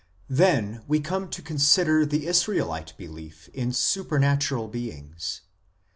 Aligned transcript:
Then 0.31 0.81
we 0.87 0.99
come 0.99 1.29
to 1.29 1.43
consider 1.43 2.07
the 2.07 2.25
Israelite 2.25 2.97
belief 2.97 3.49
in 3.53 3.71
super 3.71 4.17
natural 4.17 4.67
beings. 4.67 5.41